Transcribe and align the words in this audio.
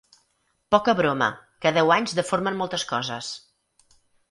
Poca 0.75 0.95
broma, 0.99 1.27
que 1.67 1.73
deu 1.77 1.95
anys 1.97 2.17
deformen 2.21 2.59
moltes 2.65 2.89
coses. 2.95 3.31